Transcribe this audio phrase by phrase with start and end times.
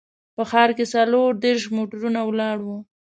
[0.35, 2.77] په ښار کې څلور دیرش موټرونه ولاړ وو.